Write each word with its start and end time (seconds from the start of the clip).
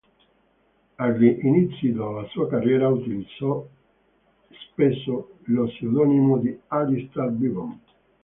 Agli 0.95 1.37
inizi 1.45 1.91
della 1.91 2.25
sua 2.31 2.47
carriera, 2.49 2.87
utilizzò 2.89 3.63
spesso 4.71 5.33
lo 5.43 5.67
pseudonimo 5.67 6.39
di 6.39 6.59
Alistair 6.69 7.29
Bevan. 7.29 7.79